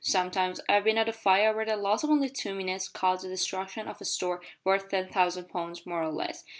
Sometimes 0.03 0.59
I've 0.67 0.85
bin 0.85 0.97
at 0.97 1.07
a 1.07 1.13
fire 1.13 1.55
where 1.55 1.63
the 1.63 1.77
loss 1.77 2.03
of 2.03 2.09
only 2.09 2.27
two 2.27 2.55
minutes 2.55 2.87
caused 2.87 3.23
the 3.23 3.29
destruction 3.29 3.87
of 3.87 4.01
a 4.01 4.05
store 4.05 4.41
worth 4.63 4.89
ten 4.89 5.09
thousand 5.09 5.47
pound, 5.49 5.79
more 5.85 6.01
or 6.01 6.11
less. 6.11 6.43